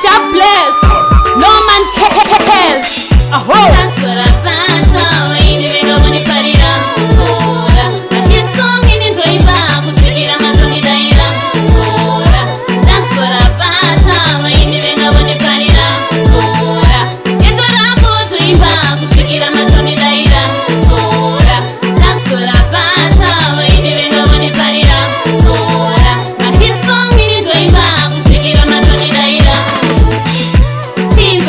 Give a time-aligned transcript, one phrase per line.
[0.00, 0.76] Jah bless.
[1.36, 3.12] No man cares.
[3.32, 3.81] Aho.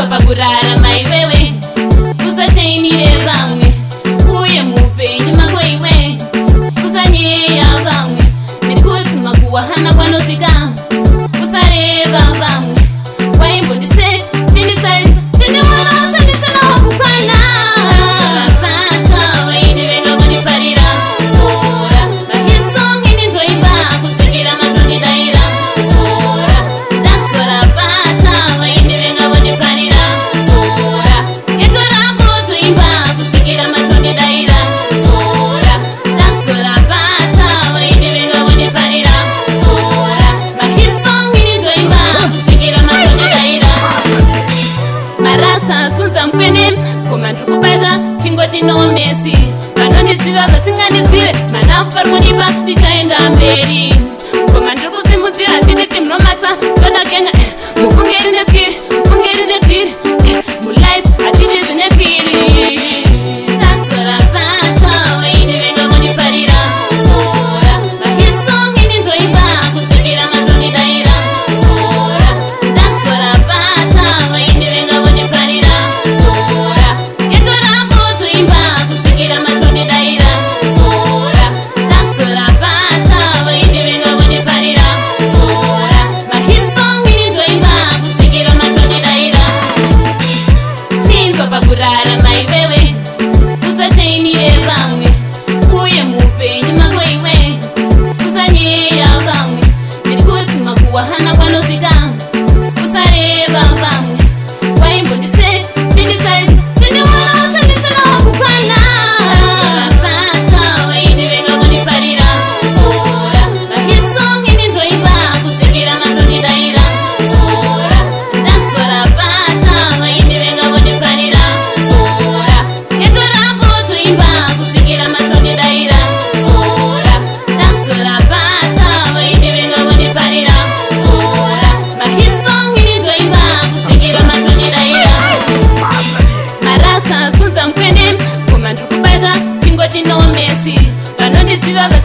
[0.09, 1.53] pakurara maivewe
[2.31, 3.52] usachainire vamwe
[45.67, 46.65] sasunza mkwene
[47.09, 49.35] koma ndiri kubata chingoti nomesi
[49.77, 53.92] vanondiziva vasinganizive mana farikunipa ndichaenda mberi